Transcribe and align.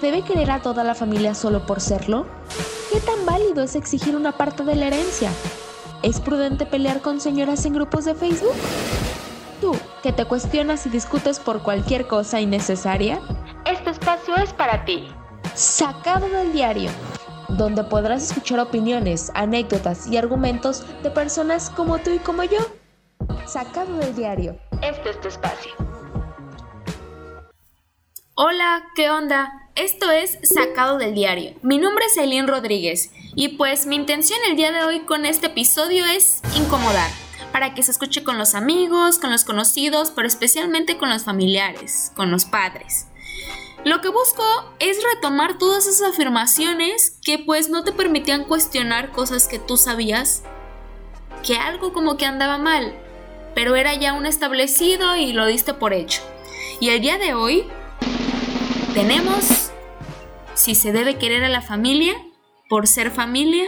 debe 0.00 0.22
querer 0.22 0.50
a 0.50 0.62
toda 0.62 0.84
la 0.84 0.94
familia 0.94 1.34
solo 1.34 1.66
por 1.66 1.80
serlo? 1.80 2.26
¿Qué 2.92 3.00
tan 3.00 3.24
válido 3.26 3.62
es 3.62 3.76
exigir 3.76 4.16
una 4.16 4.32
parte 4.32 4.64
de 4.64 4.74
la 4.74 4.86
herencia? 4.86 5.30
¿Es 6.02 6.20
prudente 6.20 6.66
pelear 6.66 7.02
con 7.02 7.20
señoras 7.20 7.64
en 7.66 7.74
grupos 7.74 8.06
de 8.06 8.14
Facebook? 8.14 8.54
Tú, 9.60 9.76
que 10.02 10.12
te 10.12 10.24
cuestionas 10.24 10.86
y 10.86 10.88
discutes 10.88 11.38
por 11.38 11.62
cualquier 11.62 12.06
cosa 12.06 12.40
innecesaria, 12.40 13.20
este 13.66 13.90
espacio 13.90 14.36
es 14.36 14.52
para 14.54 14.84
ti. 14.84 15.08
Sacado 15.54 16.28
del 16.28 16.52
diario, 16.52 16.90
donde 17.48 17.84
podrás 17.84 18.22
escuchar 18.22 18.60
opiniones, 18.60 19.30
anécdotas 19.34 20.06
y 20.06 20.16
argumentos 20.16 20.84
de 21.02 21.10
personas 21.10 21.68
como 21.68 21.98
tú 21.98 22.10
y 22.10 22.18
como 22.18 22.44
yo. 22.44 22.60
Sacado 23.46 23.94
del 23.98 24.14
diario. 24.14 24.56
Este 24.82 25.10
es 25.10 25.20
tu 25.20 25.28
espacio. 25.28 25.72
Hola, 28.34 28.82
¿qué 28.96 29.10
onda? 29.10 29.69
Esto 29.80 30.10
es 30.10 30.36
Sacado 30.42 30.98
del 30.98 31.14
Diario. 31.14 31.54
Mi 31.62 31.78
nombre 31.78 32.04
es 32.04 32.18
Eileen 32.18 32.46
Rodríguez 32.46 33.10
y 33.34 33.56
pues 33.56 33.86
mi 33.86 33.96
intención 33.96 34.38
el 34.46 34.54
día 34.54 34.72
de 34.72 34.84
hoy 34.84 35.00
con 35.00 35.24
este 35.24 35.46
episodio 35.46 36.04
es 36.04 36.42
incomodar, 36.54 37.10
para 37.50 37.72
que 37.72 37.82
se 37.82 37.90
escuche 37.90 38.22
con 38.22 38.36
los 38.36 38.54
amigos, 38.54 39.18
con 39.18 39.30
los 39.30 39.44
conocidos, 39.44 40.12
pero 40.14 40.28
especialmente 40.28 40.98
con 40.98 41.08
los 41.08 41.24
familiares, 41.24 42.12
con 42.14 42.30
los 42.30 42.44
padres. 42.44 43.06
Lo 43.82 44.02
que 44.02 44.10
busco 44.10 44.44
es 44.80 44.98
retomar 45.14 45.56
todas 45.56 45.86
esas 45.86 46.10
afirmaciones 46.10 47.16
que 47.24 47.38
pues 47.38 47.70
no 47.70 47.82
te 47.82 47.92
permitían 47.92 48.44
cuestionar 48.44 49.12
cosas 49.12 49.48
que 49.48 49.58
tú 49.58 49.78
sabías 49.78 50.42
que 51.42 51.56
algo 51.56 51.94
como 51.94 52.18
que 52.18 52.26
andaba 52.26 52.58
mal, 52.58 52.92
pero 53.54 53.76
era 53.76 53.94
ya 53.94 54.12
un 54.12 54.26
establecido 54.26 55.16
y 55.16 55.32
lo 55.32 55.46
diste 55.46 55.72
por 55.72 55.94
hecho. 55.94 56.20
Y 56.80 56.90
el 56.90 57.00
día 57.00 57.16
de 57.16 57.32
hoy 57.32 57.64
tenemos 58.92 59.69
si 60.60 60.74
se 60.74 60.92
debe 60.92 61.16
querer 61.16 61.42
a 61.42 61.48
la 61.48 61.62
familia 61.62 62.12
por 62.68 62.86
ser 62.86 63.10
familia 63.10 63.64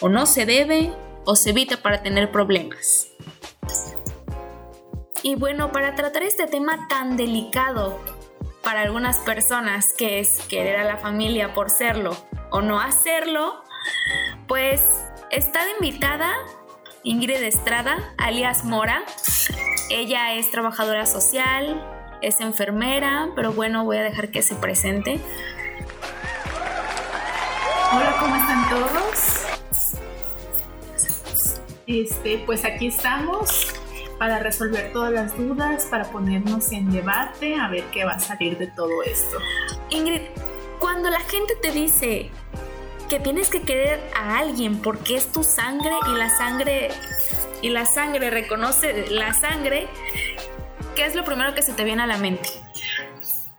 o 0.00 0.08
no 0.08 0.26
se 0.26 0.46
debe 0.46 0.92
o 1.24 1.36
se 1.36 1.50
evita 1.50 1.76
para 1.76 2.02
tener 2.02 2.32
problemas. 2.32 3.06
Y 5.22 5.36
bueno, 5.36 5.70
para 5.70 5.94
tratar 5.94 6.24
este 6.24 6.48
tema 6.48 6.88
tan 6.88 7.16
delicado 7.16 8.00
para 8.64 8.82
algunas 8.82 9.20
personas, 9.20 9.94
que 9.96 10.18
es 10.18 10.40
querer 10.48 10.76
a 10.76 10.84
la 10.84 10.96
familia 10.96 11.54
por 11.54 11.70
serlo 11.70 12.16
o 12.50 12.62
no 12.62 12.80
hacerlo, 12.80 13.62
pues 14.48 14.82
está 15.30 15.60
invitada 15.78 16.34
Ingrid 17.04 17.44
Estrada, 17.44 18.12
alias 18.18 18.64
Mora. 18.64 19.04
Ella 19.88 20.34
es 20.34 20.50
trabajadora 20.50 21.06
social, 21.06 21.80
es 22.22 22.40
enfermera, 22.40 23.28
pero 23.36 23.52
bueno, 23.52 23.84
voy 23.84 23.98
a 23.98 24.02
dejar 24.02 24.30
que 24.32 24.42
se 24.42 24.56
presente. 24.56 25.20
¿Cómo 28.68 28.86
están 28.86 29.02
todos? 29.02 29.48
Este, 31.86 32.42
pues 32.44 32.64
aquí 32.64 32.88
estamos 32.88 33.72
para 34.18 34.40
resolver 34.40 34.92
todas 34.92 35.12
las 35.12 35.36
dudas, 35.36 35.86
para 35.86 36.04
ponernos 36.04 36.72
en 36.72 36.90
debate, 36.90 37.54
a 37.54 37.68
ver 37.68 37.84
qué 37.92 38.04
va 38.04 38.12
a 38.12 38.18
salir 38.18 38.58
de 38.58 38.66
todo 38.66 39.02
esto. 39.04 39.38
Ingrid, 39.90 40.22
cuando 40.80 41.08
la 41.08 41.20
gente 41.20 41.54
te 41.62 41.70
dice 41.70 42.30
que 43.08 43.20
tienes 43.20 43.48
que 43.48 43.62
querer 43.62 44.00
a 44.14 44.38
alguien 44.38 44.82
porque 44.82 45.16
es 45.16 45.32
tu 45.32 45.42
sangre 45.42 45.92
y 46.12 46.18
la 46.18 46.28
sangre 46.28 46.90
y 47.62 47.70
la 47.70 47.86
sangre 47.86 48.30
reconoce 48.30 49.06
la 49.10 49.32
sangre, 49.32 49.86
¿qué 50.94 51.06
es 51.06 51.14
lo 51.14 51.24
primero 51.24 51.54
que 51.54 51.62
se 51.62 51.72
te 51.72 51.84
viene 51.84 52.02
a 52.02 52.06
la 52.06 52.18
mente? 52.18 52.50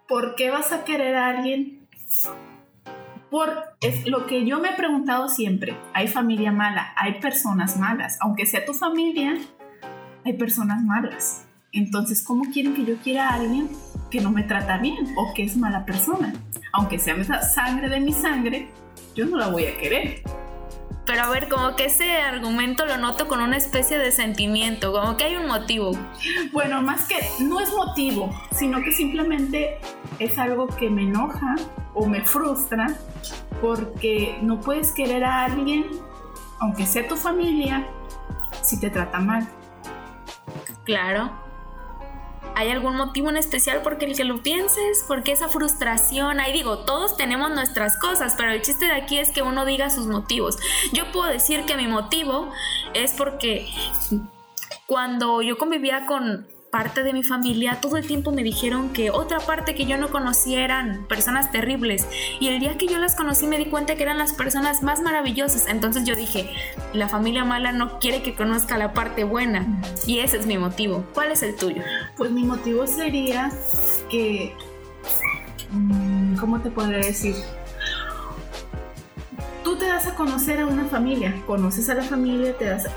¿Por 0.07 0.35
qué 0.35 0.51
vas 0.51 0.71
a 0.71 0.83
querer 0.83 1.15
a 1.15 1.29
alguien? 1.29 1.87
Por 3.29 3.75
es 3.81 4.07
lo 4.07 4.25
que 4.25 4.45
yo 4.45 4.59
me 4.59 4.69
he 4.69 4.73
preguntado 4.73 5.29
siempre. 5.29 5.77
Hay 5.93 6.07
familia 6.07 6.51
mala, 6.51 6.93
hay 6.95 7.19
personas 7.19 7.77
malas. 7.77 8.17
Aunque 8.21 8.45
sea 8.45 8.65
tu 8.65 8.73
familia, 8.73 9.37
hay 10.25 10.33
personas 10.33 10.83
malas. 10.83 11.45
Entonces, 11.71 12.23
¿cómo 12.23 12.45
quieren 12.51 12.73
que 12.73 12.85
yo 12.85 12.95
quiera 12.97 13.29
a 13.29 13.35
alguien 13.35 13.69
que 14.09 14.21
no 14.21 14.31
me 14.31 14.41
trata 14.43 14.79
bien 14.79 15.13
o 15.15 15.33
que 15.35 15.43
es 15.43 15.55
mala 15.57 15.85
persona? 15.85 16.33
Aunque 16.73 16.97
sea 16.97 17.15
sangre 17.43 17.89
de 17.89 17.99
mi 17.99 18.13
sangre, 18.13 18.69
yo 19.15 19.27
no 19.27 19.37
la 19.37 19.49
voy 19.49 19.65
a 19.65 19.77
querer. 19.77 20.23
Pero 21.05 21.23
a 21.23 21.29
ver, 21.29 21.49
como 21.49 21.75
que 21.75 21.85
ese 21.85 22.17
argumento 22.17 22.85
lo 22.85 22.97
noto 22.97 23.27
con 23.27 23.41
una 23.41 23.57
especie 23.57 23.97
de 23.97 24.11
sentimiento, 24.11 24.91
como 24.91 25.17
que 25.17 25.23
hay 25.23 25.35
un 25.35 25.47
motivo. 25.47 25.91
Bueno, 26.51 26.81
más 26.81 27.07
que 27.07 27.15
no 27.43 27.59
es 27.59 27.73
motivo, 27.73 28.29
sino 28.51 28.81
que 28.83 28.91
simplemente 28.91 29.77
es 30.19 30.37
algo 30.37 30.67
que 30.67 30.89
me 30.89 31.03
enoja 31.03 31.55
o 31.99 32.05
me 32.05 32.21
frustra 32.21 32.95
porque 33.61 34.39
no 34.41 34.61
puedes 34.61 34.93
querer 34.93 35.25
a 35.25 35.43
alguien, 35.43 35.85
aunque 36.59 36.85
sea 36.85 37.05
tu 37.07 37.17
familia, 37.17 37.85
si 38.61 38.79
te 38.79 38.89
trata 38.89 39.19
mal. 39.19 39.47
Claro. 40.85 41.29
¿Hay 42.55 42.69
algún 42.71 42.95
motivo 42.95 43.29
en 43.29 43.35
especial 43.37 43.81
por 43.81 44.01
el 44.01 44.15
que 44.15 44.23
lo 44.23 44.41
pienses? 44.41 45.03
Porque 45.07 45.33
esa 45.33 45.49
frustración? 45.49 46.39
Ahí 46.39 46.53
digo, 46.53 46.79
todos 46.79 47.17
tenemos 47.17 47.51
nuestras 47.51 47.99
cosas, 47.99 48.35
pero 48.37 48.51
el 48.51 48.61
chiste 48.61 48.85
de 48.85 48.93
aquí 48.93 49.19
es 49.19 49.31
que 49.31 49.41
uno 49.41 49.65
diga 49.65 49.89
sus 49.89 50.07
motivos. 50.07 50.57
Yo 50.93 51.11
puedo 51.11 51.29
decir 51.29 51.65
que 51.65 51.75
mi 51.75 51.87
motivo 51.87 52.49
es 52.93 53.11
porque 53.11 53.67
cuando 54.87 55.41
yo 55.41 55.57
convivía 55.57 56.05
con 56.05 56.47
parte 56.71 57.03
de 57.03 57.13
mi 57.13 57.23
familia, 57.23 57.79
todo 57.81 57.97
el 57.97 58.05
tiempo 58.05 58.31
me 58.31 58.43
dijeron 58.43 58.89
que 58.89 59.11
otra 59.11 59.39
parte 59.39 59.75
que 59.75 59.85
yo 59.85 59.97
no 59.97 60.09
conocía 60.09 60.63
eran 60.63 61.05
personas 61.07 61.51
terribles. 61.51 62.07
Y 62.39 62.49
el 62.49 62.59
día 62.59 62.77
que 62.77 62.87
yo 62.87 62.97
las 62.99 63.15
conocí 63.15 63.47
me 63.47 63.57
di 63.57 63.65
cuenta 63.65 63.95
que 63.95 64.03
eran 64.03 64.17
las 64.17 64.33
personas 64.33 64.83
más 64.83 65.01
maravillosas. 65.01 65.67
Entonces 65.67 66.05
yo 66.05 66.15
dije, 66.15 66.49
la 66.93 67.07
familia 67.07 67.43
mala 67.43 67.71
no 67.71 67.99
quiere 67.99 68.21
que 68.21 68.35
conozca 68.35 68.77
la 68.77 68.93
parte 68.93 69.23
buena. 69.23 69.81
Y 70.05 70.19
ese 70.19 70.37
es 70.37 70.45
mi 70.45 70.57
motivo. 70.57 71.03
¿Cuál 71.13 71.31
es 71.31 71.43
el 71.43 71.55
tuyo? 71.55 71.81
Pues 72.17 72.31
mi 72.31 72.43
motivo 72.43 72.85
sería 72.87 73.51
que... 74.09 74.55
Mm, 75.71 76.35
¿Cómo 76.37 76.61
te 76.61 76.69
podría 76.69 76.99
decir? 76.99 77.35
Tú 79.63 79.75
te 79.75 79.87
das 79.87 80.07
a 80.07 80.15
conocer 80.15 80.61
a 80.61 80.65
una 80.65 80.85
familia, 80.85 81.35
conoces 81.45 81.89
a 81.89 81.93
la 81.93 82.03
familia, 82.03 82.57
te 82.57 82.65
das 82.65 82.87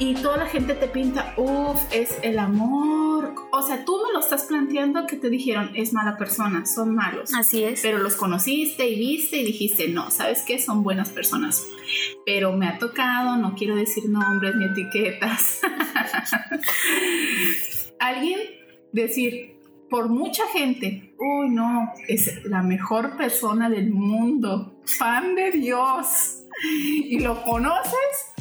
y 0.00 0.14
toda 0.14 0.38
la 0.38 0.46
gente 0.46 0.72
te 0.72 0.88
pinta, 0.88 1.34
uff, 1.36 1.78
es 1.92 2.18
el 2.22 2.38
amor. 2.38 3.34
O 3.52 3.60
sea, 3.60 3.84
tú 3.84 4.00
me 4.02 4.14
lo 4.14 4.20
estás 4.20 4.44
planteando 4.44 5.06
que 5.06 5.16
te 5.16 5.28
dijeron, 5.28 5.72
es 5.74 5.92
mala 5.92 6.16
persona, 6.16 6.64
son 6.64 6.94
malos. 6.94 7.34
Así 7.34 7.62
es. 7.64 7.82
Pero 7.82 7.98
los 7.98 8.16
conociste 8.16 8.88
y 8.88 8.98
viste 8.98 9.36
y 9.36 9.44
dijiste, 9.44 9.88
no, 9.88 10.10
¿sabes 10.10 10.42
qué? 10.42 10.58
Son 10.58 10.82
buenas 10.82 11.10
personas. 11.10 11.66
Pero 12.24 12.56
me 12.56 12.66
ha 12.66 12.78
tocado, 12.78 13.36
no 13.36 13.54
quiero 13.54 13.76
decir 13.76 14.08
nombres 14.08 14.56
ni 14.56 14.64
etiquetas. 14.64 15.60
Alguien 18.00 18.40
decir, 18.92 19.60
por 19.90 20.08
mucha 20.08 20.46
gente, 20.46 21.14
uy, 21.18 21.50
no, 21.50 21.92
es 22.08 22.42
la 22.46 22.62
mejor 22.62 23.18
persona 23.18 23.68
del 23.68 23.90
mundo, 23.90 24.80
fan 24.86 25.34
de 25.34 25.50
Dios. 25.50 26.38
Y 26.64 27.18
lo 27.20 27.42
conoces, 27.42 28.32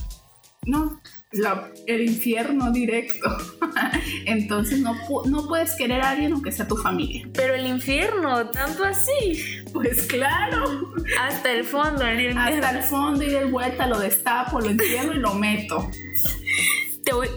no, 0.66 1.02
el 1.32 2.02
infierno 2.02 2.72
directo. 2.72 3.30
Entonces 4.26 4.80
no, 4.80 4.96
no 5.26 5.48
puedes 5.48 5.76
querer 5.76 6.02
a 6.02 6.12
alguien 6.12 6.34
aunque 6.34 6.52
sea 6.52 6.68
tu 6.68 6.76
familia. 6.78 7.28
Pero 7.34 7.54
el 7.54 7.66
infierno, 7.68 8.50
tanto 8.50 8.84
así. 8.84 9.64
Pues 9.72 10.04
claro. 10.04 10.94
Hasta 11.20 11.52
el 11.52 11.64
fondo, 11.64 12.06
el 12.06 12.38
Hasta 12.38 12.72
el 12.72 12.84
fondo 12.84 13.24
y 13.24 13.30
de 13.30 13.46
vuelta 13.46 13.88
lo 13.88 14.00
destapo, 14.00 14.60
lo 14.60 14.70
entierro 14.70 15.14
y 15.14 15.20
lo 15.20 15.34
meto. 15.36 15.90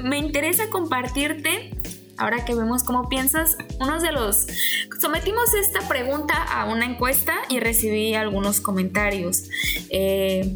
me 0.02 0.18
interesa 0.18 0.68
compartirte 0.70 1.70
ahora 2.18 2.44
que 2.44 2.54
vemos 2.54 2.84
cómo 2.84 3.08
piensas, 3.08 3.56
uno 3.80 4.00
de 4.00 4.12
los... 4.12 4.46
Sometimos 5.00 5.52
esta 5.54 5.88
pregunta 5.88 6.34
a 6.34 6.66
una 6.66 6.84
encuesta 6.84 7.34
y 7.48 7.58
recibí 7.58 8.14
algunos 8.14 8.60
comentarios. 8.60 9.48
Eh, 9.90 10.48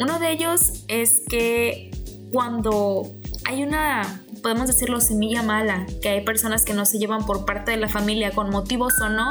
uno 0.00 0.18
de 0.18 0.32
ellos 0.32 0.84
es 0.88 1.22
que 1.28 1.91
cuando 2.32 3.12
hay 3.44 3.62
una, 3.62 4.22
podemos 4.42 4.66
decirlo, 4.66 5.02
semilla 5.02 5.42
mala, 5.42 5.86
que 6.00 6.08
hay 6.08 6.24
personas 6.24 6.64
que 6.64 6.72
no 6.72 6.86
se 6.86 6.98
llevan 6.98 7.26
por 7.26 7.44
parte 7.44 7.72
de 7.72 7.76
la 7.76 7.88
familia 7.88 8.30
con 8.30 8.48
motivos 8.48 8.94
o 9.02 9.10
no, 9.10 9.28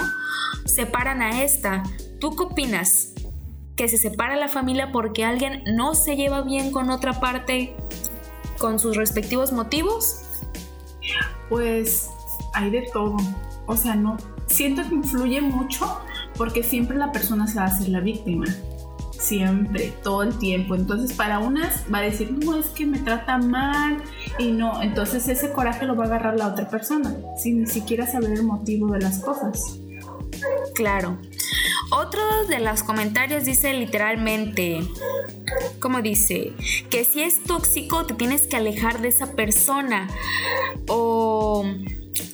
separan 0.66 1.24
a 1.24 1.42
esta. 1.44 1.82
¿Tú 2.20 2.36
qué 2.36 2.44
opinas? 2.44 3.14
¿Que 3.76 3.88
se 3.88 3.98
separa 3.98 4.36
la 4.36 4.48
familia 4.48 4.92
porque 4.92 5.26
alguien 5.26 5.64
no 5.66 5.96
se 5.96 6.16
lleva 6.16 6.42
bien 6.42 6.72
con 6.72 6.92
otra 6.92 7.20
parte 7.20 7.76
con 8.60 8.78
sus 8.78 8.96
respectivos 8.96 9.52
motivos? 9.52 10.22
Pues 11.50 12.12
hay 12.54 12.70
de 12.70 12.88
todo. 12.94 13.18
O 13.66 13.76
sea, 13.76 13.96
no, 13.96 14.18
siento 14.46 14.88
que 14.88 14.94
influye 14.94 15.42
mucho 15.42 16.00
porque 16.38 16.62
siempre 16.62 16.98
la 16.98 17.12
persona 17.12 17.48
se 17.48 17.56
va 17.56 17.64
a 17.64 17.68
hacer 17.68 17.90
la 17.90 18.00
víctima 18.00 18.46
siempre, 19.22 19.94
todo 20.04 20.24
el 20.24 20.38
tiempo. 20.38 20.76
Entonces, 20.76 21.16
para 21.16 21.40
unas 21.40 21.84
va 21.94 22.00
a 22.00 22.02
decir, 22.02 22.32
no, 22.32 22.58
es 22.58 22.68
que 22.68 22.86
me 22.86 23.00
trata 23.00 23.38
mal 23.38 24.02
y 24.40 24.52
no. 24.52 24.82
Entonces, 24.82 25.28
ese 25.28 25.52
coraje 25.52 25.86
lo 25.86 25.96
va 25.96 26.06
a 26.06 26.08
agarrar 26.08 26.38
la 26.38 26.48
otra 26.48 26.68
persona, 26.68 27.16
sin 27.42 27.62
ni 27.62 27.68
siquiera 27.68 28.08
saber 28.08 28.32
el 28.32 28.44
motivo 28.44 28.92
de 28.92 29.00
las 29.00 29.20
cosas. 29.20 29.78
Claro. 30.74 31.18
Otro 31.92 32.22
de 32.48 32.60
los 32.60 32.84
comentarios 32.84 33.44
dice 33.44 33.74
literalmente, 33.74 34.80
¿cómo 35.80 36.02
dice? 36.02 36.54
Que 36.90 37.04
si 37.04 37.22
es 37.22 37.44
tóxico 37.44 38.06
te 38.06 38.14
tienes 38.14 38.48
que 38.48 38.56
alejar 38.56 39.02
de 39.02 39.10
esa 39.10 39.34
persona 39.34 40.08
o 40.88 41.66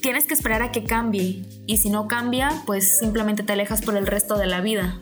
tienes 0.00 0.26
que 0.26 0.34
esperar 0.34 0.62
a 0.62 0.70
que 0.70 0.84
cambie 0.84 1.42
y 1.66 1.78
si 1.78 1.90
no 1.90 2.06
cambia 2.06 2.50
pues 2.66 2.98
simplemente 2.98 3.42
te 3.42 3.52
alejas 3.52 3.82
por 3.82 3.96
el 3.96 4.06
resto 4.06 4.38
de 4.38 4.46
la 4.46 4.60
vida. 4.60 5.00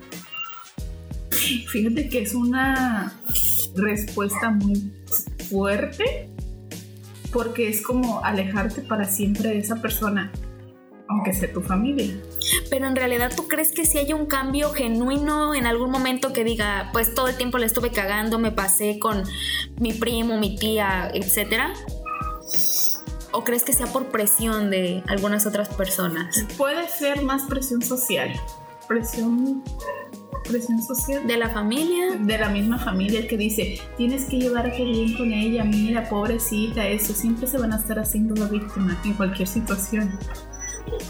Fíjate 1.69 2.09
que 2.09 2.23
es 2.23 2.35
una 2.35 3.13
respuesta 3.77 4.51
muy 4.51 4.93
fuerte 5.49 6.29
porque 7.33 7.69
es 7.69 7.83
como 7.83 8.25
alejarte 8.25 8.83
para 8.83 9.05
siempre 9.05 9.51
de 9.51 9.59
esa 9.59 9.77
persona, 9.77 10.33
aunque 11.09 11.35
sea 11.35 11.53
tu 11.53 11.61
familia. 11.61 12.17
Pero 12.71 12.87
en 12.87 12.97
realidad 12.97 13.33
tú 13.35 13.47
crees 13.47 13.73
que 13.73 13.85
si 13.85 13.99
hay 13.99 14.13
un 14.13 14.27
cambio 14.27 14.71
genuino 14.71 15.55
en 15.55 15.67
algún 15.67 15.91
momento 15.91 16.33
que 16.33 16.45
diga, 16.45 16.91
pues 16.93 17.15
todo 17.15 17.29
el 17.29 17.37
tiempo 17.37 17.59
le 17.59 17.67
estuve 17.67 17.91
cagando, 17.91 18.39
me 18.39 18.53
pasé 18.53 18.99
con 18.99 19.23
mi 19.79 19.93
primo, 19.93 20.39
mi 20.39 20.57
tía, 20.57 21.11
etcétera? 21.13 21.75
¿O 23.33 23.45
crees 23.45 23.65
que 23.65 23.73
sea 23.73 23.87
por 23.87 24.07
presión 24.07 24.71
de 24.71 25.03
algunas 25.09 25.47
otras 25.47 25.69
personas? 25.69 26.47
Puede 26.57 26.89
ser 26.89 27.23
más 27.23 27.43
presión 27.43 27.83
social. 27.83 28.33
Presión 28.89 29.63
presión 30.47 30.83
social. 30.83 31.27
¿De 31.27 31.37
la 31.37 31.51
familia? 31.51 32.17
De 32.19 32.39
la 32.39 32.49
misma 32.49 32.79
familia 32.79 33.27
que 33.27 33.37
dice, 33.37 33.81
tienes 33.97 34.25
que 34.27 34.39
llevarte 34.39 34.85
bien 34.85 35.15
con 35.15 35.33
ella, 35.33 35.65
mira, 35.65 36.09
pobrecita, 36.09 36.87
eso, 36.87 37.13
siempre 37.13 37.47
se 37.47 37.59
van 37.59 37.73
a 37.73 37.77
estar 37.77 37.99
haciendo 37.99 38.35
la 38.35 38.49
víctima 38.49 39.01
en 39.05 39.15
cualquier 39.15 39.49
situación. 39.49 40.19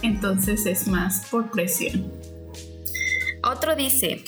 Entonces 0.02 0.66
es 0.66 0.88
más 0.88 1.26
por 1.30 1.50
presión. 1.50 2.12
Otro 3.42 3.76
dice, 3.76 4.24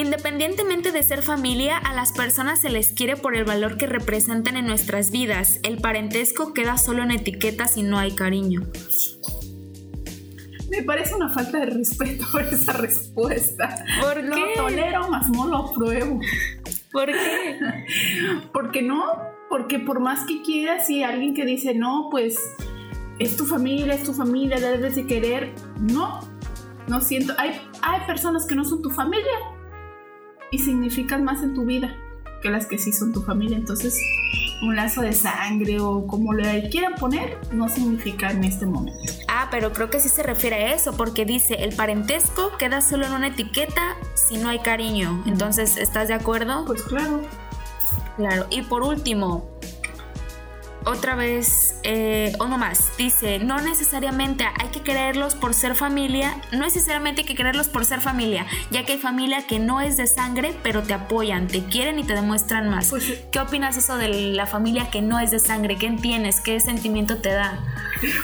Independientemente 0.00 0.92
de 0.92 1.02
ser 1.02 1.20
familia, 1.20 1.76
a 1.76 1.94
las 1.94 2.12
personas 2.12 2.62
se 2.62 2.70
les 2.70 2.92
quiere 2.92 3.16
por 3.16 3.36
el 3.36 3.44
valor 3.44 3.76
que 3.76 3.86
representan 3.86 4.56
en 4.56 4.66
nuestras 4.66 5.10
vidas. 5.10 5.60
El 5.62 5.76
parentesco 5.76 6.54
queda 6.54 6.78
solo 6.78 7.02
en 7.02 7.10
etiquetas 7.10 7.76
y 7.76 7.82
no 7.82 7.98
hay 7.98 8.12
cariño. 8.14 8.62
Me 10.80 10.86
parece 10.86 11.14
una 11.14 11.28
falta 11.28 11.58
de 11.58 11.66
respeto 11.66 12.24
esa 12.50 12.72
respuesta. 12.72 13.84
¿Por 14.00 14.24
lo 14.24 14.34
qué? 14.34 14.52
tolero, 14.56 15.10
más 15.10 15.28
no 15.28 15.46
lo 15.46 15.56
apruebo. 15.58 16.18
¿Por 16.90 17.04
qué? 17.04 17.60
Porque 18.54 18.80
no, 18.80 19.04
porque 19.50 19.78
por 19.78 20.00
más 20.00 20.24
que 20.24 20.40
quieras, 20.40 20.86
si 20.86 21.02
alguien 21.02 21.34
que 21.34 21.44
dice, 21.44 21.74
no, 21.74 22.08
pues 22.10 22.38
es 23.18 23.36
tu 23.36 23.44
familia, 23.44 23.92
es 23.92 24.04
tu 24.04 24.14
familia, 24.14 24.58
debes 24.58 24.96
de 24.96 25.06
querer, 25.06 25.52
no, 25.78 26.20
no 26.88 27.00
siento. 27.02 27.34
Hay, 27.36 27.60
hay 27.82 28.06
personas 28.06 28.46
que 28.46 28.54
no 28.54 28.64
son 28.64 28.80
tu 28.80 28.88
familia 28.88 29.38
y 30.50 30.60
significan 30.60 31.24
más 31.24 31.42
en 31.42 31.52
tu 31.52 31.66
vida 31.66 31.94
que 32.42 32.48
las 32.48 32.64
que 32.64 32.78
sí 32.78 32.90
son 32.92 33.12
tu 33.12 33.20
familia. 33.20 33.58
Entonces, 33.58 34.00
un 34.62 34.76
lazo 34.76 35.02
de 35.02 35.12
sangre 35.12 35.78
o 35.78 36.06
como 36.06 36.32
le 36.32 36.70
quieran 36.70 36.94
poner, 36.94 37.38
no 37.52 37.68
significa 37.68 38.30
en 38.30 38.44
este 38.44 38.64
momento. 38.64 39.19
Ah, 39.32 39.46
pero 39.48 39.72
creo 39.72 39.90
que 39.90 40.00
sí 40.00 40.08
se 40.08 40.24
refiere 40.24 40.56
a 40.56 40.74
eso, 40.74 40.96
porque 40.96 41.24
dice, 41.24 41.62
el 41.62 41.72
parentesco 41.72 42.56
queda 42.58 42.80
solo 42.80 43.06
en 43.06 43.12
una 43.12 43.28
etiqueta 43.28 43.96
si 44.14 44.38
no 44.38 44.48
hay 44.48 44.58
cariño. 44.58 45.22
Entonces, 45.24 45.76
¿estás 45.76 46.08
de 46.08 46.14
acuerdo? 46.14 46.64
Pues 46.66 46.82
claro. 46.82 47.22
Claro. 48.16 48.46
Y 48.50 48.62
por 48.62 48.82
último, 48.82 49.48
otra 50.84 51.14
vez, 51.14 51.74
eh, 51.82 52.32
uno 52.40 52.56
más, 52.56 52.90
dice, 52.96 53.38
no 53.38 53.60
necesariamente 53.60 54.44
hay 54.58 54.68
que 54.68 54.80
quererlos 54.82 55.34
por 55.34 55.52
ser 55.54 55.74
familia, 55.74 56.40
no 56.52 56.60
necesariamente 56.60 57.20
hay 57.20 57.26
que 57.26 57.34
quererlos 57.34 57.68
por 57.68 57.84
ser 57.84 58.00
familia, 58.00 58.46
ya 58.70 58.84
que 58.84 58.92
hay 58.92 58.98
familia 58.98 59.46
que 59.46 59.58
no 59.58 59.80
es 59.80 59.96
de 59.96 60.06
sangre, 60.06 60.54
pero 60.62 60.82
te 60.82 60.94
apoyan, 60.94 61.46
te 61.48 61.64
quieren 61.64 61.98
y 61.98 62.04
te 62.04 62.14
demuestran 62.14 62.70
más. 62.70 62.88
Pues, 62.90 63.22
¿Qué 63.30 63.38
opinas 63.40 63.76
eso 63.76 63.96
de 63.96 64.08
la 64.08 64.46
familia 64.46 64.90
que 64.90 65.02
no 65.02 65.18
es 65.20 65.30
de 65.30 65.38
sangre? 65.38 65.76
¿Qué 65.76 65.86
entiendes? 65.86 66.40
¿Qué 66.40 66.58
sentimiento 66.60 67.18
te 67.18 67.30
da? 67.32 67.58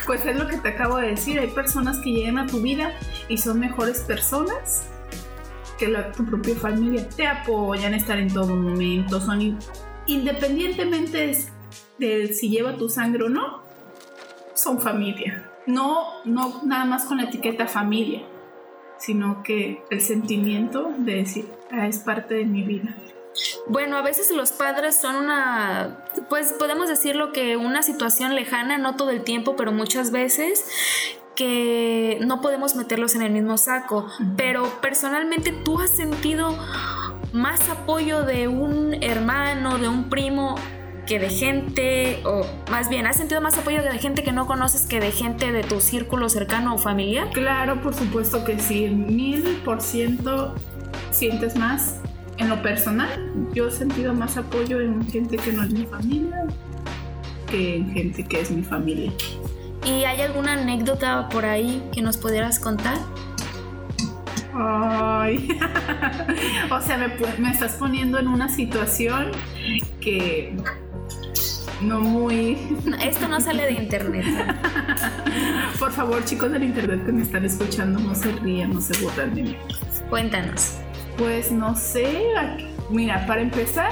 Pues 0.06 0.24
es 0.24 0.36
lo 0.36 0.48
que 0.48 0.56
te 0.56 0.70
acabo 0.70 0.96
de 0.96 1.08
decir, 1.08 1.38
hay 1.38 1.48
personas 1.48 1.98
que 1.98 2.10
llegan 2.10 2.38
a 2.38 2.46
tu 2.46 2.62
vida 2.62 2.92
y 3.28 3.36
son 3.36 3.60
mejores 3.60 4.00
personas 4.00 4.84
que 5.78 5.88
la, 5.88 6.10
tu 6.12 6.24
propia 6.24 6.54
familia. 6.56 7.06
Te 7.10 7.26
apoyan, 7.26 7.92
estar 7.92 8.18
en 8.18 8.32
todo 8.32 8.56
momento, 8.56 9.20
son 9.20 9.42
in- 9.42 9.58
independientemente 10.06 11.30
de, 11.98 12.18
de 12.18 12.34
si 12.34 12.48
lleva 12.48 12.76
tu 12.76 12.88
sangre 12.88 13.24
o 13.24 13.28
no, 13.28 13.62
son 14.54 14.80
familia. 14.80 15.50
No, 15.66 16.04
no 16.24 16.62
nada 16.64 16.84
más 16.84 17.04
con 17.04 17.18
la 17.18 17.24
etiqueta 17.24 17.66
familia, 17.66 18.22
sino 18.98 19.42
que 19.42 19.82
el 19.90 20.00
sentimiento 20.00 20.92
de 20.98 21.16
decir, 21.16 21.46
ah, 21.70 21.86
es 21.86 21.98
parte 21.98 22.34
de 22.34 22.44
mi 22.44 22.62
vida. 22.62 22.96
Bueno, 23.66 23.96
a 23.96 24.02
veces 24.02 24.30
los 24.30 24.52
padres 24.52 24.98
son 24.98 25.16
una, 25.16 26.04
pues 26.28 26.52
podemos 26.54 26.88
decirlo 26.88 27.32
que 27.32 27.56
una 27.56 27.82
situación 27.82 28.34
lejana, 28.34 28.78
no 28.78 28.96
todo 28.96 29.10
el 29.10 29.24
tiempo, 29.24 29.56
pero 29.56 29.72
muchas 29.72 30.10
veces 30.10 30.64
que 31.34 32.18
no 32.22 32.40
podemos 32.40 32.76
meterlos 32.76 33.14
en 33.14 33.22
el 33.22 33.32
mismo 33.32 33.58
saco. 33.58 34.06
Pero 34.36 34.80
personalmente 34.80 35.52
tú 35.52 35.78
has 35.80 35.90
sentido 35.90 36.56
más 37.32 37.68
apoyo 37.68 38.22
de 38.22 38.48
un 38.48 38.94
hermano, 39.02 39.78
de 39.78 39.88
un 39.88 40.08
primo 40.08 40.54
que 41.06 41.18
de 41.18 41.30
gente, 41.30 42.20
o 42.24 42.44
más 42.70 42.88
bien, 42.88 43.06
has 43.06 43.16
sentido 43.16 43.40
más 43.40 43.56
apoyo 43.56 43.82
de 43.82 43.98
gente 43.98 44.24
que 44.24 44.32
no 44.32 44.46
conoces 44.46 44.86
que 44.86 45.00
de 45.00 45.12
gente 45.12 45.52
de 45.52 45.62
tu 45.62 45.80
círculo 45.80 46.28
cercano 46.28 46.74
o 46.74 46.78
familiar. 46.78 47.30
Claro, 47.32 47.80
por 47.80 47.94
supuesto 47.94 48.44
que 48.44 48.58
sí, 48.58 48.88
mil 48.88 49.60
por 49.64 49.80
ciento 49.80 50.54
sientes 51.12 51.56
más. 51.56 52.00
En 52.38 52.50
lo 52.50 52.60
personal, 52.60 53.08
yo 53.54 53.68
he 53.68 53.70
sentido 53.70 54.12
más 54.12 54.36
apoyo 54.36 54.80
en 54.80 55.08
gente 55.08 55.38
que 55.38 55.52
no 55.52 55.62
es 55.62 55.72
mi 55.72 55.86
familia 55.86 56.46
que 57.46 57.76
en 57.76 57.92
gente 57.92 58.24
que 58.24 58.40
es 58.40 58.50
mi 58.50 58.62
familia. 58.62 59.12
¿Y 59.84 60.04
hay 60.04 60.20
alguna 60.20 60.54
anécdota 60.54 61.28
por 61.28 61.44
ahí 61.44 61.82
que 61.92 62.02
nos 62.02 62.16
pudieras 62.16 62.58
contar? 62.58 62.98
Ay, 64.52 65.48
o 66.70 66.80
sea, 66.80 66.98
me, 66.98 67.08
me 67.38 67.50
estás 67.50 67.74
poniendo 67.74 68.18
en 68.18 68.26
una 68.26 68.48
situación 68.48 69.30
que 70.00 70.56
no 71.80 72.00
muy... 72.00 72.76
Esto 73.02 73.28
no 73.28 73.40
sale 73.40 73.64
de 73.64 73.72
internet. 73.72 74.24
Por 75.78 75.92
favor, 75.92 76.24
chicos 76.24 76.50
del 76.52 76.64
internet 76.64 77.04
que 77.04 77.12
me 77.12 77.22
están 77.22 77.44
escuchando, 77.44 77.98
no 77.98 78.14
se 78.14 78.32
rían, 78.32 78.72
no 78.72 78.80
se 78.80 79.02
burlan 79.02 79.34
de 79.34 79.42
mí. 79.42 79.56
Cuéntanos. 80.08 80.74
Pues 81.18 81.50
no 81.50 81.74
sé, 81.74 82.24
mira, 82.90 83.26
para 83.26 83.40
empezar, 83.40 83.90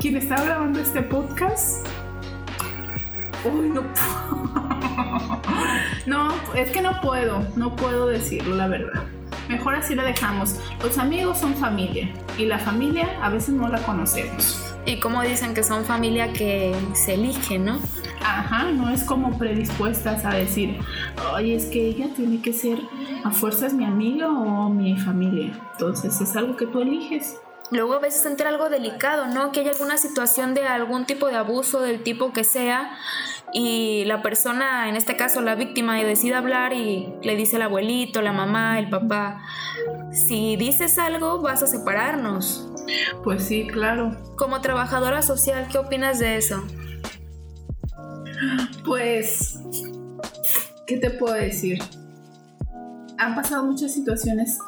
quien 0.00 0.16
está 0.16 0.42
grabando 0.42 0.80
este 0.80 1.02
podcast... 1.02 1.86
Uy, 3.44 3.70
no 3.70 3.82
puedo. 3.82 4.62
No, 6.06 6.34
es 6.54 6.70
que 6.70 6.82
no 6.82 7.00
puedo, 7.00 7.46
no 7.54 7.76
puedo 7.76 8.08
decirlo, 8.08 8.56
la 8.56 8.66
verdad. 8.66 9.04
Mejor 9.48 9.74
así 9.74 9.94
la 9.94 10.04
dejamos. 10.04 10.56
Los 10.82 10.98
amigos 10.98 11.38
son 11.38 11.54
familia 11.54 12.10
y 12.38 12.46
la 12.46 12.58
familia 12.58 13.08
a 13.22 13.28
veces 13.28 13.50
no 13.50 13.68
la 13.68 13.78
conocemos. 13.82 14.74
Y 14.84 14.98
como 14.98 15.22
dicen 15.22 15.54
que 15.54 15.62
son 15.62 15.84
familia 15.84 16.32
que 16.32 16.74
se 16.94 17.14
elige, 17.14 17.58
¿no? 17.58 17.78
Ajá, 18.24 18.70
no 18.72 18.90
es 18.90 19.04
como 19.04 19.38
predispuestas 19.38 20.24
a 20.24 20.34
decir, 20.34 20.78
ay, 21.32 21.52
es 21.54 21.66
que 21.66 21.86
ella 21.86 22.08
tiene 22.14 22.40
que 22.40 22.52
ser 22.52 22.78
a 23.24 23.30
fuerzas 23.30 23.74
mi 23.74 23.84
amiga 23.84 24.28
o 24.28 24.68
mi 24.68 24.96
familia. 24.96 25.52
Entonces 25.72 26.20
es 26.20 26.36
algo 26.36 26.56
que 26.56 26.66
tú 26.66 26.80
eliges. 26.80 27.36
Luego 27.72 27.94
a 27.94 27.98
veces 27.98 28.26
entra 28.26 28.50
algo 28.50 28.68
delicado, 28.68 29.26
¿no? 29.26 29.50
Que 29.50 29.60
hay 29.60 29.68
alguna 29.68 29.96
situación 29.96 30.52
de 30.52 30.66
algún 30.66 31.06
tipo 31.06 31.28
de 31.28 31.36
abuso, 31.36 31.80
del 31.80 32.02
tipo 32.02 32.34
que 32.34 32.44
sea, 32.44 32.98
y 33.54 34.04
la 34.04 34.22
persona, 34.22 34.90
en 34.90 34.96
este 34.96 35.16
caso 35.16 35.40
la 35.40 35.54
víctima, 35.54 35.96
decide 35.96 36.34
hablar 36.34 36.74
y 36.74 37.14
le 37.22 37.34
dice 37.34 37.56
al 37.56 37.62
abuelito, 37.62 38.20
la 38.20 38.32
mamá, 38.32 38.78
el 38.78 38.90
papá, 38.90 39.42
si 40.10 40.56
dices 40.56 40.98
algo 40.98 41.40
vas 41.40 41.62
a 41.62 41.66
separarnos. 41.66 42.68
Pues 43.24 43.44
sí, 43.44 43.66
claro. 43.66 44.18
Como 44.36 44.60
trabajadora 44.60 45.22
social, 45.22 45.66
¿qué 45.70 45.78
opinas 45.78 46.18
de 46.18 46.36
eso? 46.36 46.62
Pues, 48.84 49.58
¿qué 50.86 50.98
te 50.98 51.08
puedo 51.08 51.34
decir? 51.34 51.78
Han 53.16 53.34
pasado 53.34 53.64
muchas 53.64 53.94
situaciones 53.94 54.58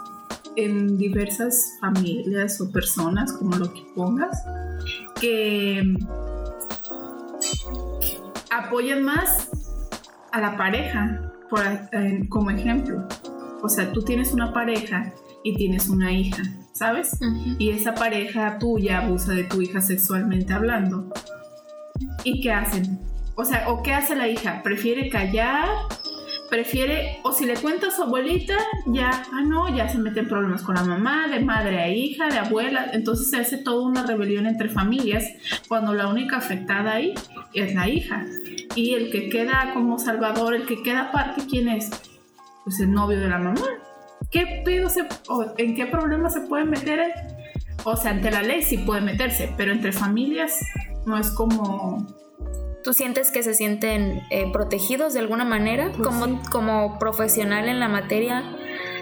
en 0.57 0.97
diversas 0.97 1.77
familias 1.81 2.61
o 2.61 2.71
personas, 2.71 3.33
como 3.33 3.57
lo 3.57 3.73
que 3.73 3.83
pongas, 3.95 4.45
que 5.21 5.83
apoyan 8.51 9.03
más 9.03 9.51
a 10.33 10.41
la 10.41 10.57
pareja, 10.57 11.33
por, 11.51 11.61
eh, 11.93 12.27
como 12.29 12.51
ejemplo. 12.51 13.07
O 13.63 13.69
sea, 13.69 13.93
tú 13.93 14.03
tienes 14.03 14.33
una 14.33 14.53
pareja 14.53 15.13
y 15.43 15.55
tienes 15.57 15.89
una 15.89 16.13
hija, 16.13 16.43
¿sabes? 16.73 17.19
y 17.59 17.71
esa 17.71 17.95
pareja 17.95 18.59
tuya 18.59 19.01
abusa 19.01 19.33
de 19.33 19.45
tu 19.45 19.61
hija 19.63 19.81
sexualmente 19.81 20.53
hablando. 20.53 21.11
¿Y 22.25 22.41
qué 22.41 22.53
hacen? 22.53 22.99
O 23.37 23.45
sea, 23.45 23.69
¿o 23.69 23.83
qué 23.83 23.93
hace 23.93 24.15
la 24.17 24.29
hija? 24.29 24.63
¿Prefiere 24.63 25.11
callar? 25.11 25.69
Prefiere, 26.55 27.19
o 27.25 27.33
si 27.33 27.47
le 27.47 27.55
cuenta 27.55 27.89
a 27.89 27.91
su 27.91 28.05
abuelita, 28.05 28.57
ya, 28.87 29.11
ah, 29.33 29.41
no, 29.45 29.75
ya 29.75 29.89
se 29.89 29.99
mete 29.99 30.21
en 30.21 30.29
problemas 30.29 30.63
con 30.63 30.77
la 30.77 30.85
mamá, 30.85 31.27
de 31.27 31.41
madre 31.41 31.81
a 31.81 31.89
hija, 31.89 32.29
de 32.29 32.39
abuela, 32.39 32.91
entonces 32.93 33.29
se 33.29 33.39
hace 33.39 33.59
toda 33.59 33.85
una 33.85 34.07
rebelión 34.07 34.47
entre 34.47 34.69
familias, 34.69 35.25
cuando 35.67 35.93
la 35.95 36.07
única 36.07 36.37
afectada 36.37 36.93
ahí 36.93 37.13
es 37.55 37.75
la 37.75 37.89
hija. 37.89 38.25
Y 38.77 38.95
el 38.95 39.11
que 39.11 39.29
queda 39.31 39.73
como 39.75 39.99
salvador, 39.99 40.55
el 40.55 40.65
que 40.65 40.81
queda 40.81 41.09
aparte, 41.09 41.43
¿quién 41.51 41.67
es? 41.67 41.91
Pues 42.63 42.79
el 42.79 42.93
novio 42.93 43.19
de 43.19 43.29
la 43.29 43.39
mamá. 43.39 43.67
¿Qué 44.31 44.63
pedo 44.65 44.89
se, 44.91 45.09
o 45.29 45.55
en 45.59 45.75
qué 45.75 45.87
problema 45.87 46.31
se 46.31 46.43
puede 46.43 46.67
meter? 46.67 47.15
O 47.83 47.97
sea, 47.97 48.13
ante 48.13 48.31
la 48.31 48.43
ley 48.43 48.63
sí 48.63 48.79
puede 48.79 49.01
meterse, 49.01 49.53
pero 49.57 49.73
entre 49.73 49.91
familias 49.91 50.61
no 51.05 51.19
es 51.19 51.33
como 51.33 52.07
¿Tú 52.85 52.93
sientes 52.93 53.31
que 53.31 53.43
se 53.43 53.55
sienten 53.55 54.23
eh, 54.31 54.51
protegidos 54.53 55.15
de 55.15 55.21
alguna 55.21 55.45
manera? 55.47 55.91
Pues 55.97 56.07
como, 56.07 56.27
sí. 56.27 56.51
como 56.53 56.99
profesional 56.99 57.69
en 57.69 57.81
la 57.81 57.89
materia, 57.89 58.45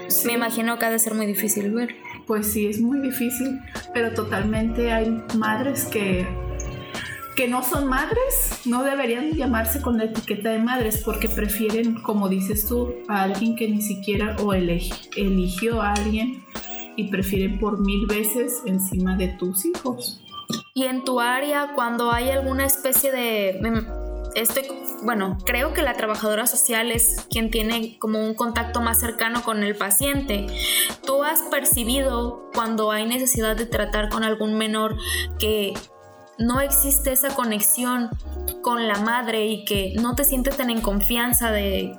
Sí. 0.07 0.27
me 0.27 0.33
imagino 0.33 0.79
que 0.79 0.85
ha 0.85 0.89
de 0.89 0.99
ser 0.99 1.15
muy 1.15 1.25
difícil 1.25 1.71
ver. 1.71 1.95
Pues 2.25 2.47
sí, 2.47 2.67
es 2.67 2.79
muy 2.79 2.99
difícil, 2.99 3.59
pero 3.93 4.13
totalmente 4.13 4.91
hay 4.91 5.21
madres 5.37 5.85
que, 5.85 6.25
que 7.35 7.47
no 7.47 7.63
son 7.63 7.87
madres, 7.87 8.61
no 8.65 8.83
deberían 8.83 9.31
llamarse 9.31 9.81
con 9.81 9.97
la 9.97 10.05
etiqueta 10.05 10.51
de 10.51 10.59
madres 10.59 11.01
porque 11.03 11.27
prefieren, 11.27 11.95
como 11.95 12.29
dices 12.29 12.65
tú, 12.67 12.93
a 13.09 13.23
alguien 13.23 13.55
que 13.55 13.67
ni 13.67 13.81
siquiera 13.81 14.37
o 14.41 14.53
eligió 14.53 15.81
a 15.81 15.93
alguien 15.93 16.43
y 16.95 17.09
prefieren 17.09 17.59
por 17.59 17.81
mil 17.81 18.05
veces 18.07 18.61
encima 18.65 19.17
de 19.17 19.29
tus 19.29 19.65
hijos. 19.65 20.22
Y 20.73 20.85
en 20.85 21.03
tu 21.03 21.19
área, 21.19 21.73
cuando 21.75 22.11
hay 22.11 22.29
alguna 22.29 22.65
especie 22.65 23.11
de... 23.11 23.49
em, 23.59 23.85
Estoy, 24.35 24.63
bueno, 25.03 25.37
creo 25.45 25.73
que 25.73 25.83
la 25.83 25.93
trabajadora 25.93 26.47
social 26.47 26.89
es 26.91 27.27
quien 27.29 27.51
tiene 27.51 27.99
como 27.99 28.19
un 28.19 28.33
contacto 28.33 28.81
más 28.81 28.99
cercano 28.99 29.43
con 29.43 29.61
el 29.61 29.75
paciente. 29.75 30.47
¿Tú 31.05 31.23
has 31.23 31.39
percibido 31.51 32.49
cuando 32.55 32.89
hay 32.89 33.05
necesidad 33.05 33.55
de 33.55 33.67
tratar 33.67 34.09
con 34.09 34.23
algún 34.23 34.57
menor 34.57 34.97
que 35.37 35.73
no 36.39 36.61
existe 36.61 37.11
esa 37.11 37.35
conexión 37.35 38.09
con 38.63 38.87
la 38.87 38.97
madre 39.01 39.45
y 39.45 39.65
que 39.65 39.93
no 40.01 40.15
te 40.15 40.23
sientes 40.23 40.57
tan 40.57 40.71
en 40.71 40.81
confianza 40.81 41.51
de 41.51 41.93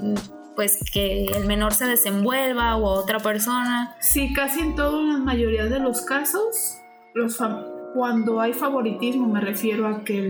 pues 0.57 0.81
que 0.93 1.27
el 1.27 1.47
menor 1.47 1.73
se 1.73 1.87
desenvuelva 1.87 2.75
o 2.77 2.83
otra 2.85 3.21
persona? 3.21 3.95
Sí, 4.01 4.33
casi 4.33 4.59
en 4.59 4.75
toda 4.75 5.01
la 5.01 5.19
mayoría 5.19 5.67
de 5.67 5.79
los 5.79 6.01
casos, 6.01 6.79
los 7.15 7.39
fam- 7.39 7.65
cuando 7.95 8.41
hay 8.41 8.53
favoritismo 8.53 9.29
me 9.29 9.41
refiero 9.41 9.87
a 9.87 10.03
que 10.03 10.29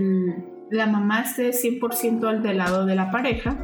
la 0.71 0.87
mamá 0.87 1.23
esté 1.23 1.51
100% 1.51 2.29
al 2.29 2.43
del 2.43 2.59
lado 2.59 2.85
de 2.85 2.95
la 2.95 3.11
pareja. 3.11 3.59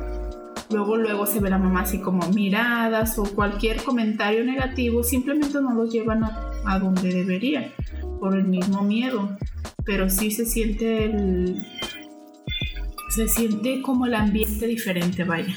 Luego, 0.71 0.97
luego 0.97 1.26
se 1.26 1.38
ve 1.40 1.50
la 1.50 1.59
mamá 1.59 1.83
así 1.83 2.00
como 2.00 2.26
miradas 2.30 3.19
o 3.19 3.25
cualquier 3.25 3.83
comentario 3.83 4.42
negativo, 4.45 5.04
simplemente 5.04 5.61
no 5.61 5.75
los 5.75 5.92
llevan 5.92 6.25
a, 6.25 6.50
a 6.64 6.78
donde 6.78 7.12
debería, 7.12 7.73
por 8.21 8.37
el 8.37 8.45
mismo 8.45 8.83
miedo. 8.83 9.37
Pero 9.85 10.09
sí 10.09 10.30
se 10.30 10.47
siente 10.47 11.04
el... 11.04 11.62
Se 13.11 13.28
siente 13.28 13.83
como 13.83 14.07
el 14.07 14.14
ambiente 14.14 14.66
diferente, 14.66 15.25
vaya. 15.25 15.54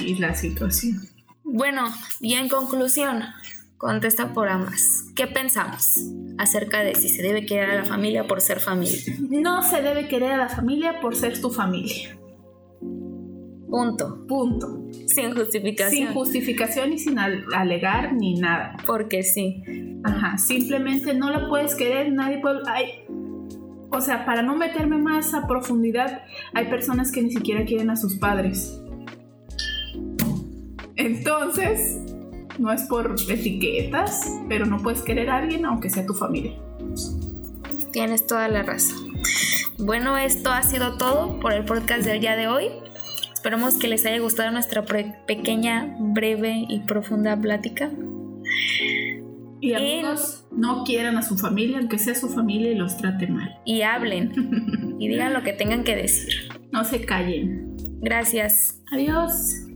Y 0.00 0.14
la 0.16 0.34
situación. 0.34 1.02
Bueno, 1.44 1.84
y 2.20 2.34
en 2.34 2.48
conclusión, 2.48 3.22
contesta 3.78 4.34
por 4.34 4.48
ambas. 4.48 5.04
¿Qué 5.14 5.26
pensamos 5.26 5.98
acerca 6.36 6.80
de 6.80 6.94
si 6.94 7.08
se 7.08 7.22
debe 7.22 7.46
querer 7.46 7.70
a 7.70 7.74
la 7.76 7.84
familia 7.84 8.26
por 8.26 8.40
ser 8.40 8.60
familia? 8.60 8.98
No 9.30 9.62
se 9.62 9.80
debe 9.80 10.08
querer 10.08 10.32
a 10.32 10.36
la 10.36 10.48
familia 10.48 11.00
por 11.00 11.16
ser 11.16 11.40
tu 11.40 11.50
familia. 11.50 12.18
Punto. 13.70 14.26
Punto. 14.26 14.82
Sin 15.06 15.34
justificación. 15.34 15.90
Sin 16.06 16.14
justificación 16.14 16.92
y 16.92 16.98
sin 16.98 17.18
al- 17.18 17.44
alegar 17.54 18.14
ni 18.14 18.34
nada. 18.34 18.76
Porque 18.86 19.22
sí. 19.22 19.62
Ajá. 20.04 20.38
Simplemente 20.38 21.14
no 21.14 21.30
la 21.30 21.48
puedes 21.48 21.74
querer, 21.74 22.12
nadie 22.12 22.38
puede. 22.40 22.60
Ay, 22.66 23.04
o 23.90 24.00
sea, 24.00 24.24
para 24.24 24.42
no 24.42 24.56
meterme 24.56 24.98
más 24.98 25.34
a 25.34 25.46
profundidad, 25.46 26.22
hay 26.54 26.66
personas 26.66 27.12
que 27.12 27.22
ni 27.22 27.30
siquiera 27.30 27.64
quieren 27.64 27.90
a 27.90 27.96
sus 27.96 28.16
padres. 28.16 28.80
Entonces, 30.96 32.00
no 32.58 32.72
es 32.72 32.82
por 32.82 33.14
etiquetas, 33.28 34.30
pero 34.48 34.66
no 34.66 34.78
puedes 34.78 35.02
querer 35.02 35.30
a 35.30 35.38
alguien 35.38 35.64
aunque 35.64 35.90
sea 35.90 36.04
tu 36.04 36.14
familia. 36.14 36.52
Tienes 37.92 38.26
toda 38.26 38.48
la 38.48 38.62
razón. 38.62 39.12
Bueno, 39.78 40.18
esto 40.18 40.50
ha 40.50 40.62
sido 40.62 40.96
todo 40.98 41.38
por 41.40 41.52
el 41.52 41.64
podcast 41.64 42.04
del 42.04 42.20
día 42.20 42.36
de 42.36 42.48
hoy. 42.48 42.66
Esperamos 43.32 43.76
que 43.76 43.88
les 43.88 44.04
haya 44.04 44.18
gustado 44.18 44.50
nuestra 44.50 44.84
pequeña, 45.26 45.96
breve 45.98 46.66
y 46.68 46.80
profunda 46.80 47.40
plática. 47.40 47.90
Y 49.60 49.74
amigos, 49.74 50.44
no 50.50 50.84
quieran 50.84 51.16
a 51.16 51.22
su 51.22 51.36
familia, 51.36 51.78
aunque 51.78 51.98
sea 51.98 52.14
su 52.14 52.28
familia 52.28 52.72
y 52.72 52.74
los 52.74 52.96
trate 52.96 53.26
mal. 53.26 53.58
Y 53.64 53.82
hablen 53.82 54.96
y 54.98 55.08
digan 55.08 55.32
lo 55.32 55.42
que 55.42 55.52
tengan 55.52 55.84
que 55.84 55.96
decir. 55.96 56.48
No 56.72 56.84
se 56.84 57.02
callen. 57.02 57.76
Gracias. 58.00 58.82
Adiós. 58.92 59.67